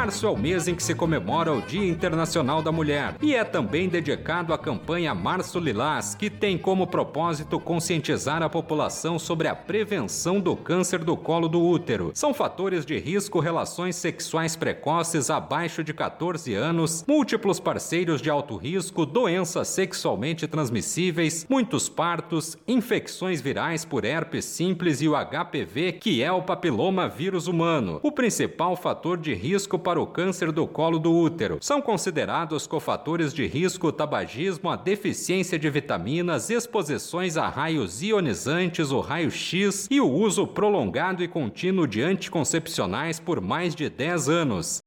Março 0.00 0.26
é 0.26 0.30
o 0.30 0.36
mês 0.36 0.66
em 0.66 0.74
que 0.74 0.82
se 0.82 0.94
comemora 0.94 1.52
o 1.52 1.60
Dia 1.60 1.86
Internacional 1.86 2.62
da 2.62 2.72
Mulher 2.72 3.16
e 3.20 3.34
é 3.34 3.44
também 3.44 3.86
dedicado 3.86 4.54
à 4.54 4.56
campanha 4.56 5.14
Março 5.14 5.58
Lilás, 5.58 6.14
que 6.14 6.30
tem 6.30 6.56
como 6.56 6.86
propósito 6.86 7.60
conscientizar 7.60 8.42
a 8.42 8.48
população 8.48 9.18
sobre 9.18 9.46
a 9.46 9.54
prevenção 9.54 10.40
do 10.40 10.56
câncer 10.56 11.00
do 11.00 11.18
colo 11.18 11.50
do 11.50 11.62
útero. 11.62 12.12
São 12.14 12.32
fatores 12.32 12.86
de 12.86 12.98
risco 12.98 13.40
relações 13.40 13.94
sexuais 13.94 14.56
precoces 14.56 15.28
abaixo 15.28 15.84
de 15.84 15.92
14 15.92 16.54
anos, 16.54 17.04
múltiplos 17.06 17.60
parceiros 17.60 18.22
de 18.22 18.30
alto 18.30 18.56
risco, 18.56 19.04
doenças 19.04 19.68
sexualmente 19.68 20.46
transmissíveis, 20.46 21.46
muitos 21.46 21.90
partos, 21.90 22.56
infecções 22.66 23.42
virais 23.42 23.84
por 23.84 24.06
herpes 24.06 24.46
simples 24.46 25.02
e 25.02 25.08
o 25.08 25.12
HPV, 25.12 25.92
que 26.00 26.22
é 26.22 26.32
o 26.32 26.40
papiloma 26.40 27.06
vírus 27.06 27.46
humano, 27.46 28.00
o 28.02 28.10
principal 28.10 28.74
fator 28.76 29.18
de 29.18 29.34
risco 29.34 29.78
para 29.78 29.89
o 29.98 30.06
câncer 30.06 30.52
do 30.52 30.66
colo 30.66 30.98
do 30.98 31.12
útero. 31.12 31.58
São 31.60 31.80
considerados 31.80 32.66
cofatores 32.66 33.32
de 33.32 33.46
risco 33.46 33.88
o 33.88 33.92
tabagismo, 33.92 34.68
a 34.68 34.76
deficiência 34.76 35.58
de 35.58 35.68
vitaminas, 35.70 36.50
exposições 36.50 37.36
a 37.36 37.48
raios 37.48 38.02
ionizantes, 38.02 38.90
o 38.90 39.00
raio-x 39.00 39.88
e 39.90 40.00
o 40.00 40.08
uso 40.08 40.46
prolongado 40.46 41.22
e 41.22 41.28
contínuo 41.28 41.86
de 41.86 42.02
anticoncepcionais 42.02 43.18
por 43.18 43.40
mais 43.40 43.74
de 43.74 43.88
10 43.88 44.28
anos. 44.28 44.82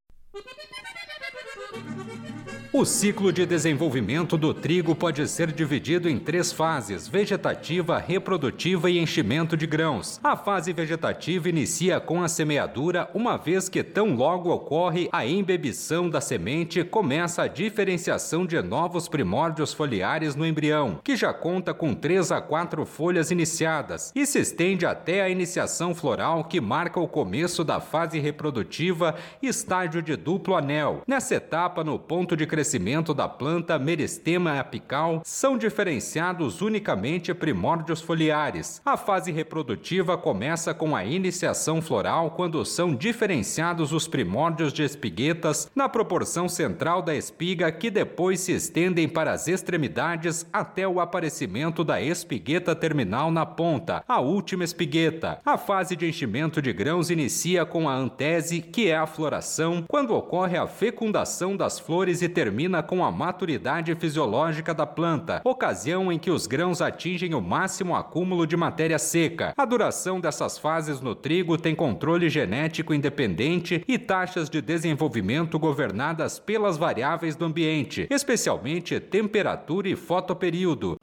O 2.76 2.86
ciclo 2.86 3.32
de 3.32 3.46
desenvolvimento 3.46 4.36
do 4.36 4.52
trigo 4.52 4.96
pode 4.96 5.28
ser 5.28 5.52
dividido 5.52 6.10
em 6.10 6.18
três 6.18 6.52
fases: 6.52 7.08
vegetativa, 7.08 8.00
reprodutiva 8.00 8.90
e 8.90 8.98
enchimento 8.98 9.56
de 9.56 9.68
grãos. 9.68 10.20
A 10.24 10.36
fase 10.36 10.74
vegetativa 10.74 11.48
inicia 11.48 12.00
com 12.00 12.24
a 12.24 12.28
semeadura, 12.28 13.08
uma 13.14 13.38
vez 13.38 13.70
que 13.70 13.84
tão 13.84 14.16
logo 14.16 14.50
ocorre 14.50 15.08
a 15.12 15.24
embebição 15.24 16.10
da 16.10 16.20
semente, 16.20 16.84
começa 16.84 17.44
a 17.44 17.48
diferenciação 17.48 18.44
de 18.44 18.60
novos 18.60 19.08
primórdios 19.08 19.72
foliares 19.72 20.36
no 20.36 20.44
embrião, 20.44 21.00
que 21.04 21.16
já 21.16 21.32
conta 21.32 21.76
com 21.76 21.94
três 21.94 22.32
a 22.32 22.42
quatro 22.42 22.88
folhas 22.88 23.30
iniciadas, 23.30 24.12
e 24.16 24.26
se 24.26 24.40
estende 24.40 24.84
até 24.84 25.22
a 25.22 25.30
iniciação 25.30 25.94
floral, 25.94 26.46
que 26.46 26.60
marca 26.60 27.00
o 27.00 27.08
começo 27.08 27.64
da 27.64 27.80
fase 27.80 28.18
reprodutiva, 28.18 29.14
estágio 29.44 30.02
de 30.02 30.16
duplo 30.16 30.56
anel. 30.56 31.04
Nessa 31.06 31.36
etapa, 31.36 31.84
no 31.84 32.00
ponto 32.00 32.36
de 32.36 32.48
crescimento 32.48 32.63
crescimento 32.64 33.14
da 33.14 33.28
planta 33.28 33.78
meristema 33.78 34.58
apical 34.58 35.22
são 35.26 35.58
diferenciados 35.58 36.62
unicamente 36.62 37.34
primórdios 37.34 38.00
foliares. 38.00 38.82
A 38.86 38.96
fase 38.96 39.34
reprodutiva 39.34 40.18
começa 40.18 40.74
com 40.74 40.96
a 40.96 41.04
iniciação 41.04 41.82
floral 41.82 42.32
quando 42.32 42.64
são 42.64 42.96
diferenciados 42.96 43.92
os 43.92 44.08
primórdios 44.08 44.72
de 44.72 44.82
espiguetas 44.82 45.70
na 45.76 45.90
proporção 45.90 46.48
central 46.48 47.02
da 47.02 47.14
espiga 47.14 47.70
que 47.70 47.92
depois 47.92 48.40
se 48.40 48.54
estendem 48.54 49.10
para 49.10 49.34
as 49.34 49.50
extremidades 49.50 50.48
até 50.54 50.88
o 50.88 51.02
aparecimento 51.02 51.84
da 51.84 52.02
espigueta 52.02 52.74
terminal 52.74 53.30
na 53.30 53.46
ponta, 53.46 54.06
a 54.08 54.22
última 54.22 54.64
espigueta. 54.64 55.42
A 55.46 55.58
fase 55.58 55.98
de 55.98 56.08
enchimento 56.08 56.62
de 56.62 56.72
grãos 56.72 57.10
inicia 57.10 57.66
com 57.66 57.90
a 57.90 57.94
antese, 57.94 58.62
que 58.62 58.88
é 58.88 58.96
a 58.96 59.06
floração, 59.06 59.84
quando 59.86 60.16
ocorre 60.16 60.58
a 60.58 60.66
fecundação 60.66 61.58
das 61.58 61.78
flores 61.78 62.22
e 62.22 62.30
termina 62.30 62.53
termina 62.54 62.84
com 62.84 63.04
a 63.04 63.12
maturidade 63.12 63.96
fisiológica 63.96 64.76
da 64.76 64.86
planta, 64.86 65.42
ocasião 65.44 66.12
em 66.12 66.20
que 66.20 66.30
os 66.30 66.46
grãos 66.46 66.84
atingem 66.84 67.34
o 67.34 67.42
máximo 67.42 67.96
acúmulo 67.96 68.46
de 68.46 68.56
matéria 68.56 69.00
seca. 69.00 69.56
A 69.58 69.66
duração 69.66 70.20
dessas 70.20 70.60
fases 70.60 71.02
no 71.02 71.16
trigo 71.16 71.58
tem 71.58 71.74
controle 71.74 72.30
genético 72.30 72.94
independente 72.94 73.84
e 73.88 73.98
taxas 73.98 74.52
de 74.52 74.62
desenvolvimento 74.62 75.58
governadas 75.58 76.38
pelas 76.38 76.78
variáveis 76.78 77.36
do 77.36 77.46
ambiente, 77.46 78.06
especialmente 78.12 79.00
temperatura 79.00 79.90
e 79.90 79.96
fotoperíodo. 79.96 80.96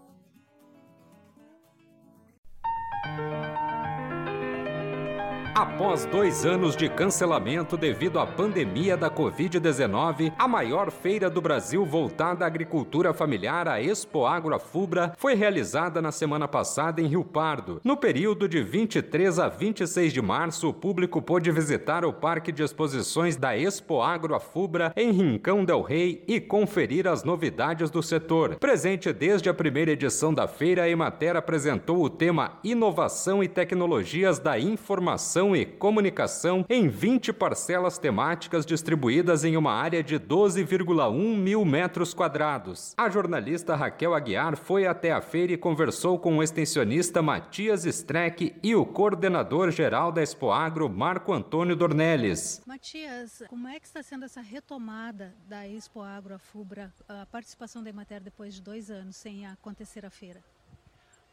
Após 5.53 6.05
dois 6.05 6.45
anos 6.45 6.77
de 6.77 6.87
cancelamento 6.87 7.75
devido 7.75 8.19
à 8.19 8.25
pandemia 8.25 8.95
da 8.95 9.09
Covid-19, 9.11 10.31
a 10.39 10.47
maior 10.47 10.89
feira 10.89 11.29
do 11.29 11.41
Brasil 11.41 11.85
voltada 11.85 12.45
à 12.45 12.47
agricultura 12.47 13.13
familiar, 13.13 13.67
a 13.67 13.81
Expo 13.81 14.25
Agro 14.25 14.57
Fubra, 14.57 15.13
foi 15.17 15.35
realizada 15.35 16.01
na 16.01 16.09
semana 16.09 16.47
passada 16.47 17.01
em 17.01 17.05
Rio 17.05 17.25
Pardo. 17.25 17.81
No 17.83 17.97
período 17.97 18.47
de 18.47 18.63
23 18.63 19.39
a 19.39 19.49
26 19.49 20.13
de 20.13 20.21
março, 20.21 20.69
o 20.69 20.73
público 20.73 21.21
pôde 21.21 21.51
visitar 21.51 22.05
o 22.05 22.13
Parque 22.13 22.53
de 22.53 22.63
Exposições 22.63 23.35
da 23.35 23.55
Expo 23.57 24.01
Agro 24.01 24.39
Fubra 24.39 24.93
em 24.95 25.11
Rincão 25.11 25.65
del 25.65 25.81
Rei 25.81 26.23
e 26.29 26.39
conferir 26.39 27.07
as 27.07 27.25
novidades 27.25 27.89
do 27.89 28.01
setor. 28.01 28.55
Presente 28.55 29.11
desde 29.11 29.49
a 29.49 29.53
primeira 29.53 29.91
edição 29.91 30.33
da 30.33 30.47
feira, 30.47 30.83
a 30.83 30.89
Emater 30.89 31.35
apresentou 31.35 32.01
o 32.01 32.09
tema 32.09 32.57
Inovação 32.63 33.43
e 33.43 33.49
Tecnologias 33.49 34.39
da 34.39 34.57
Informação 34.57 35.40
Informação 35.41 35.55
e 35.55 35.65
Comunicação 35.65 36.65
em 36.69 36.87
20 36.87 37.33
parcelas 37.33 37.97
temáticas 37.97 38.65
distribuídas 38.65 39.43
em 39.43 39.57
uma 39.57 39.73
área 39.73 40.03
de 40.03 40.19
12,1 40.19 41.35
mil 41.35 41.65
metros 41.65 42.13
quadrados. 42.13 42.93
A 42.95 43.09
jornalista 43.09 43.75
Raquel 43.75 44.13
Aguiar 44.13 44.55
foi 44.55 44.85
até 44.85 45.11
a 45.11 45.21
feira 45.21 45.53
e 45.53 45.57
conversou 45.57 46.19
com 46.19 46.37
o 46.37 46.43
extensionista 46.43 47.21
Matias 47.21 47.85
Streck 47.85 48.55
e 48.61 48.75
o 48.75 48.85
coordenador 48.85 49.71
geral 49.71 50.11
da 50.11 50.21
Expoagro, 50.21 50.87
Marco 50.87 51.33
Antônio 51.33 51.75
Dornelles. 51.75 52.61
Matias, 52.65 53.41
como 53.49 53.67
é 53.67 53.79
que 53.79 53.87
está 53.87 54.03
sendo 54.03 54.25
essa 54.25 54.41
retomada 54.41 55.33
da 55.47 55.67
Expoagro 55.67 56.35
Afubra, 56.35 56.93
a 57.07 57.25
participação 57.25 57.83
da 57.83 57.89
Emater 57.89 58.21
depois 58.21 58.53
de 58.53 58.61
dois 58.61 58.91
anos 58.91 59.15
sem 59.15 59.45
acontecer 59.47 60.05
a 60.05 60.09
feira? 60.11 60.41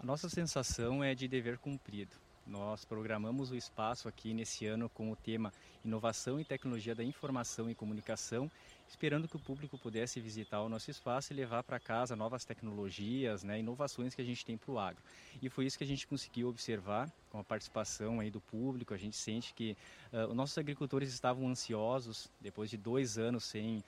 A 0.00 0.06
nossa 0.06 0.28
sensação 0.28 1.04
é 1.04 1.14
de 1.14 1.28
dever 1.28 1.58
cumprido. 1.58 2.16
Nós 2.48 2.82
programamos 2.82 3.50
o 3.50 3.54
espaço 3.54 4.08
aqui 4.08 4.32
nesse 4.32 4.64
ano 4.64 4.88
com 4.88 5.12
o 5.12 5.16
tema 5.16 5.52
Inovação 5.84 6.40
e 6.40 6.44
Tecnologia 6.44 6.94
da 6.94 7.04
Informação 7.04 7.70
e 7.70 7.74
Comunicação, 7.74 8.50
esperando 8.88 9.28
que 9.28 9.36
o 9.36 9.38
público 9.38 9.76
pudesse 9.76 10.18
visitar 10.18 10.62
o 10.62 10.68
nosso 10.68 10.90
espaço 10.90 11.30
e 11.30 11.36
levar 11.36 11.62
para 11.62 11.78
casa 11.78 12.16
novas 12.16 12.46
tecnologias, 12.46 13.44
né, 13.44 13.60
inovações 13.60 14.14
que 14.14 14.22
a 14.22 14.24
gente 14.24 14.46
tem 14.46 14.56
para 14.56 14.72
o 14.72 14.78
agro. 14.78 15.02
E 15.42 15.50
foi 15.50 15.66
isso 15.66 15.76
que 15.76 15.84
a 15.84 15.86
gente 15.86 16.06
conseguiu 16.06 16.48
observar 16.48 17.12
com 17.28 17.38
a 17.38 17.44
participação 17.44 18.18
aí 18.18 18.30
do 18.30 18.40
público. 18.40 18.94
A 18.94 18.96
gente 18.96 19.16
sente 19.16 19.52
que 19.52 19.76
uh, 20.10 20.28
os 20.28 20.34
nossos 20.34 20.56
agricultores 20.56 21.12
estavam 21.12 21.46
ansiosos 21.48 22.30
depois 22.40 22.70
de 22.70 22.78
dois 22.78 23.18
anos 23.18 23.44
sem 23.44 23.84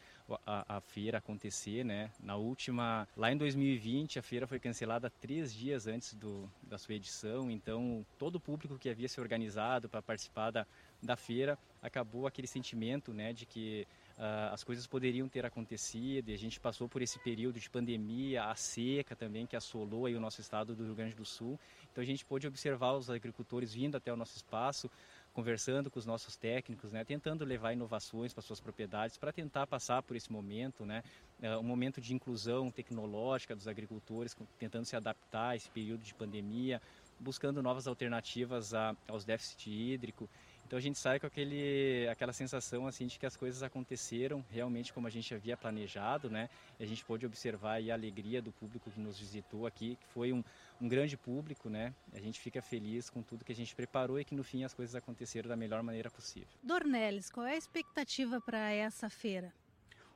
a, 0.47 0.77
a, 0.77 0.81
feira 0.81 1.19
acontecer, 1.19 1.85
né? 1.85 2.11
Na 2.23 2.37
última, 2.37 3.07
lá 3.17 3.33
em 3.33 3.37
2020, 3.37 4.19
a 4.19 4.23
feira 4.23 4.47
foi 4.47 4.59
cancelada 4.59 5.11
três 5.11 5.53
dias 5.55 5.87
antes 5.87 6.15
do, 6.15 6.51
da 6.63 6.79
sua 6.79 6.95
edição. 6.95 7.51
Então, 7.51 8.05
todo 8.19 8.37
o 8.37 8.41
público 8.41 8.79
que 8.79 8.89
havia 8.89 9.09
se 9.09 9.21
organizado 9.21 9.89
para 9.89 10.03
participar 10.03 10.51
da, 10.51 10.67
da 11.03 11.17
feira 11.17 11.59
acabou 11.83 12.27
aquele 12.27 12.47
sentimento, 12.47 13.13
né, 13.13 13.33
de 13.33 13.47
que 13.47 13.87
uh, 14.19 14.53
as 14.53 14.63
coisas 14.63 14.87
poderiam 14.87 15.29
ter 15.29 15.47
acontecido. 15.47 16.29
E 16.29 16.35
a 16.35 16.39
gente 16.39 16.61
passou 16.61 16.89
por 16.89 17.01
esse 17.03 17.19
período 17.19 17.59
de 17.59 17.71
pandemia, 17.71 18.45
a 18.45 18.55
seca 18.55 19.17
também 19.17 19.47
que 19.47 19.57
assolou 19.57 20.07
aí 20.07 20.15
o 20.15 20.21
nosso 20.21 20.41
estado 20.41 20.75
do 20.75 20.85
Rio 20.85 20.95
Grande 20.95 21.15
do 21.15 21.25
Sul. 21.25 21.59
Então, 21.91 22.03
a 22.03 22.07
gente 22.07 22.25
pôde 22.25 22.47
observar 22.47 22.93
os 22.93 23.11
agricultores 23.11 23.73
vindo 23.73 23.97
até 23.97 24.13
o 24.13 24.17
nosso 24.17 24.37
espaço 24.37 24.91
conversando 25.33 25.91
com 25.91 25.99
os 25.99 26.07
nossos 26.07 26.37
técnicos, 26.37 26.93
né, 26.93 27.05
tentando 27.05 27.45
levar 27.45 27.73
inovações 27.73 28.33
para 28.33 28.43
suas 28.43 28.61
propriedades, 28.61 29.17
para 29.17 29.33
tentar 29.33 29.67
passar 29.67 30.03
por 30.03 30.17
esse 30.17 30.31
momento, 30.31 30.85
né, 30.85 31.03
uh, 31.43 31.59
um 31.59 31.63
momento 31.63 32.01
de 32.01 32.15
inclusão 32.15 32.71
tecnológica 32.71 33.55
dos 33.55 33.69
agricultores, 33.69 34.37
tentando 34.59 34.85
se 34.85 34.97
adaptar 34.97 35.51
a 35.51 35.57
esse 35.57 35.71
período 35.71 36.03
de 36.03 36.15
pandemia, 36.15 36.81
buscando 37.19 37.63
novas 37.63 37.87
alternativas 37.87 38.75
a, 38.75 38.97
aos 39.07 39.25
déficit 39.25 39.71
hídrico. 39.71 40.29
Então 40.71 40.79
a 40.79 40.83
gente 40.83 41.01
sai 41.01 41.19
com 41.19 41.27
aquele, 41.27 42.07
aquela 42.09 42.33
sensação 42.33 42.87
assim 42.87 43.09
de 43.09 43.19
que 43.19 43.27
as 43.27 43.37
coisas 43.37 43.61
aconteceram 43.61 44.45
realmente 44.49 44.93
como 44.93 45.05
a 45.05 45.11
gente 45.11 45.35
havia 45.35 45.57
planejado, 45.57 46.31
né? 46.31 46.49
E 46.79 46.85
a 46.85 46.87
gente 46.87 47.05
pôde 47.05 47.27
observar 47.27 47.83
a 47.83 47.93
alegria 47.93 48.41
do 48.41 48.53
público 48.53 48.89
que 48.89 49.01
nos 49.01 49.19
visitou 49.19 49.67
aqui, 49.67 49.99
que 50.01 50.07
foi 50.15 50.33
um, 50.33 50.45
um 50.81 50.87
grande 50.87 51.17
público, 51.17 51.69
né? 51.69 51.93
A 52.13 52.21
gente 52.21 52.39
fica 52.39 52.63
feliz 52.63 53.11
com 53.11 53.21
tudo 53.21 53.45
que 53.45 53.51
a 53.51 53.55
gente 53.55 53.75
preparou 53.75 54.21
e 54.21 54.25
que 54.25 54.33
no 54.33 54.45
fim 54.45 54.63
as 54.63 54.73
coisas 54.73 54.95
aconteceram 54.95 55.49
da 55.49 55.57
melhor 55.57 55.83
maneira 55.83 56.09
possível. 56.09 56.47
Dornelles, 56.63 57.33
qual 57.33 57.47
é 57.47 57.55
a 57.55 57.59
expectativa 57.59 58.41
para 58.41 58.71
essa 58.71 59.11
feira? 59.11 59.53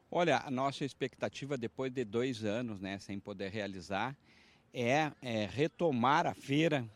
Olha, 0.08 0.38
a 0.38 0.52
nossa 0.52 0.84
expectativa 0.84 1.58
depois 1.58 1.92
de 1.92 2.04
dois 2.04 2.44
anos, 2.44 2.80
né, 2.80 3.00
sem 3.00 3.18
poder 3.18 3.50
realizar, 3.50 4.16
é, 4.72 5.10
é 5.20 5.46
retomar 5.46 6.28
a 6.28 6.34
feira 6.34 6.88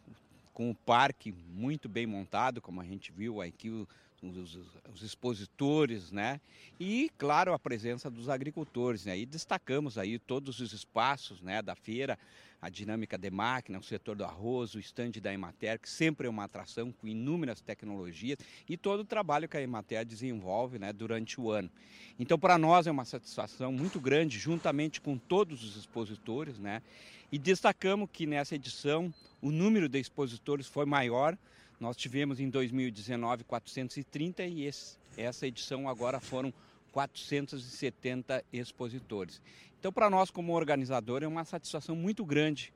com 0.58 0.70
o 0.70 0.74
parque 0.74 1.30
muito 1.30 1.88
bem 1.88 2.04
montado, 2.04 2.60
como 2.60 2.80
a 2.80 2.84
gente 2.84 3.12
viu 3.12 3.40
aqui, 3.40 3.86
os, 4.22 4.58
os, 4.92 5.02
expositores, 5.02 6.10
né? 6.10 6.40
E, 6.78 7.10
claro, 7.16 7.52
a 7.52 7.58
presença 7.58 8.10
dos 8.10 8.28
agricultores, 8.28 9.04
né? 9.04 9.18
E 9.18 9.24
destacamos 9.24 9.96
aí 9.96 10.18
todos 10.18 10.60
os 10.60 10.72
espaços, 10.72 11.40
né, 11.40 11.62
da 11.62 11.74
feira, 11.74 12.18
a 12.60 12.68
dinâmica 12.68 13.16
de 13.16 13.30
máquina, 13.30 13.78
o 13.78 13.82
setor 13.82 14.16
do 14.16 14.24
arroz, 14.24 14.74
o 14.74 14.80
estande 14.80 15.20
da 15.20 15.32
Emater, 15.32 15.78
que 15.78 15.88
sempre 15.88 16.26
é 16.26 16.30
uma 16.30 16.44
atração 16.44 16.90
com 16.90 17.06
inúmeras 17.06 17.60
tecnologias 17.60 18.38
e 18.68 18.76
todo 18.76 19.00
o 19.00 19.04
trabalho 19.04 19.48
que 19.48 19.56
a 19.56 19.62
Emater 19.62 20.04
desenvolve, 20.04 20.78
né, 20.78 20.92
durante 20.92 21.40
o 21.40 21.50
ano. 21.50 21.70
Então, 22.18 22.38
para 22.38 22.58
nós 22.58 22.86
é 22.86 22.90
uma 22.90 23.04
satisfação 23.04 23.70
muito 23.70 24.00
grande, 24.00 24.38
juntamente 24.38 25.00
com 25.00 25.16
todos 25.16 25.62
os 25.62 25.76
expositores, 25.76 26.58
né? 26.58 26.82
E 27.30 27.38
destacamos 27.38 28.08
que 28.12 28.26
nessa 28.26 28.54
edição 28.54 29.12
o 29.40 29.52
número 29.52 29.88
de 29.88 30.00
expositores 30.00 30.66
foi 30.66 30.84
maior. 30.84 31.36
Nós 31.80 31.96
tivemos 31.96 32.40
em 32.40 32.48
2019 32.48 33.44
430 33.44 34.44
e 34.44 34.64
esse, 34.64 34.96
essa 35.16 35.46
edição 35.46 35.88
agora 35.88 36.20
foram 36.20 36.52
470 36.92 38.44
expositores. 38.52 39.40
Então, 39.78 39.92
para 39.92 40.10
nós, 40.10 40.30
como 40.30 40.54
organizador, 40.54 41.22
é 41.22 41.26
uma 41.26 41.44
satisfação 41.44 41.94
muito 41.94 42.24
grande 42.24 42.72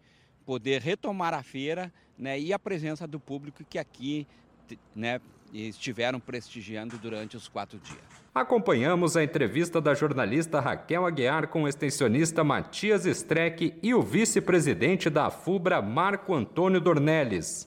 poder 0.46 0.80
retomar 0.80 1.34
a 1.34 1.42
feira 1.42 1.92
né, 2.16 2.38
e 2.38 2.52
a 2.52 2.58
presença 2.58 3.06
do 3.06 3.18
público 3.18 3.64
que 3.64 3.78
aqui 3.78 4.26
né, 4.94 5.20
estiveram 5.52 6.20
prestigiando 6.20 6.96
durante 6.98 7.36
os 7.36 7.48
quatro 7.48 7.78
dias. 7.78 8.00
Acompanhamos 8.34 9.16
a 9.16 9.22
entrevista 9.22 9.80
da 9.80 9.94
jornalista 9.94 10.60
Raquel 10.60 11.04
Aguiar 11.04 11.48
com 11.48 11.64
o 11.64 11.68
extensionista 11.68 12.42
Matias 12.42 13.04
Streck 13.04 13.74
e 13.82 13.94
o 13.94 14.00
vice-presidente 14.00 15.10
da 15.10 15.30
FUBRA, 15.30 15.82
Marco 15.82 16.34
Antônio 16.34 16.80
Dornelles. 16.80 17.66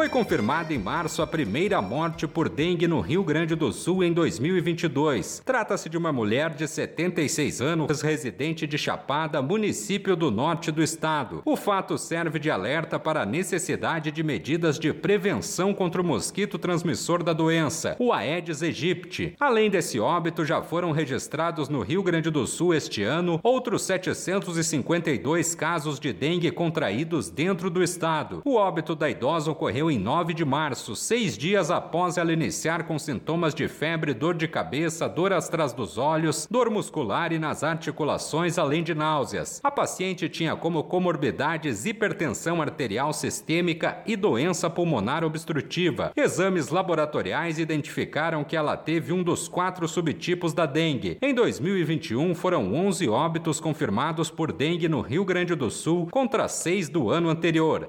Foi 0.00 0.08
confirmada 0.08 0.72
em 0.72 0.78
março 0.78 1.20
a 1.20 1.26
primeira 1.26 1.82
morte 1.82 2.26
por 2.26 2.48
dengue 2.48 2.88
no 2.88 3.02
Rio 3.02 3.22
Grande 3.22 3.54
do 3.54 3.70
Sul 3.70 4.02
em 4.02 4.14
2022. 4.14 5.42
Trata-se 5.44 5.90
de 5.90 5.98
uma 5.98 6.10
mulher 6.10 6.54
de 6.54 6.66
76 6.66 7.60
anos, 7.60 8.00
residente 8.00 8.66
de 8.66 8.78
Chapada, 8.78 9.42
município 9.42 10.16
do 10.16 10.30
norte 10.30 10.72
do 10.72 10.82
estado. 10.82 11.42
O 11.44 11.54
fato 11.54 11.98
serve 11.98 12.38
de 12.38 12.50
alerta 12.50 12.98
para 12.98 13.20
a 13.20 13.26
necessidade 13.26 14.10
de 14.10 14.22
medidas 14.22 14.78
de 14.78 14.90
prevenção 14.90 15.74
contra 15.74 16.00
o 16.00 16.04
mosquito 16.04 16.58
transmissor 16.58 17.22
da 17.22 17.34
doença, 17.34 17.94
o 17.98 18.10
Aedes 18.10 18.62
aegypti. 18.62 19.34
Além 19.38 19.68
desse 19.68 20.00
óbito, 20.00 20.46
já 20.46 20.62
foram 20.62 20.92
registrados 20.92 21.68
no 21.68 21.82
Rio 21.82 22.02
Grande 22.02 22.30
do 22.30 22.46
Sul 22.46 22.72
este 22.72 23.02
ano 23.02 23.38
outros 23.42 23.82
752 23.82 25.54
casos 25.54 26.00
de 26.00 26.10
dengue 26.10 26.50
contraídos 26.50 27.28
dentro 27.28 27.68
do 27.68 27.82
estado. 27.82 28.40
O 28.46 28.54
óbito 28.54 28.96
da 28.96 29.10
idosa 29.10 29.50
ocorreu 29.50 29.89
em 29.90 29.98
9 29.98 30.32
de 30.34 30.44
março, 30.44 30.94
seis 30.94 31.36
dias 31.36 31.70
após 31.70 32.16
ela 32.16 32.32
iniciar 32.32 32.84
com 32.84 32.98
sintomas 32.98 33.54
de 33.54 33.66
febre, 33.68 34.14
dor 34.14 34.34
de 34.34 34.46
cabeça, 34.46 35.08
dor 35.08 35.32
atrás 35.32 35.72
dos 35.72 35.98
olhos, 35.98 36.46
dor 36.50 36.70
muscular 36.70 37.32
e 37.32 37.38
nas 37.38 37.64
articulações, 37.64 38.58
além 38.58 38.82
de 38.82 38.94
náuseas. 38.94 39.60
A 39.62 39.70
paciente 39.70 40.28
tinha 40.28 40.54
como 40.54 40.84
comorbidades 40.84 41.86
hipertensão 41.86 42.62
arterial 42.62 43.12
sistêmica 43.12 44.02
e 44.06 44.16
doença 44.16 44.70
pulmonar 44.70 45.24
obstrutiva. 45.24 46.12
Exames 46.16 46.68
laboratoriais 46.68 47.58
identificaram 47.58 48.44
que 48.44 48.56
ela 48.56 48.76
teve 48.76 49.12
um 49.12 49.22
dos 49.22 49.48
quatro 49.48 49.88
subtipos 49.88 50.52
da 50.52 50.66
dengue. 50.66 51.18
Em 51.20 51.34
2021, 51.34 52.34
foram 52.34 52.74
11 52.74 53.08
óbitos 53.08 53.60
confirmados 53.60 54.30
por 54.30 54.52
dengue 54.52 54.88
no 54.88 55.00
Rio 55.00 55.24
Grande 55.24 55.54
do 55.54 55.70
Sul, 55.70 56.08
contra 56.10 56.48
seis 56.48 56.88
do 56.88 57.10
ano 57.10 57.28
anterior. 57.28 57.88